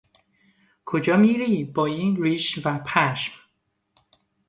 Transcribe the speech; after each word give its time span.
کجا 0.85 1.17
میری 1.17 1.63
با 1.63 1.85
این 1.85 2.23
ریش 2.23 2.65
و 2.65 2.79
پشم؟ 2.87 3.31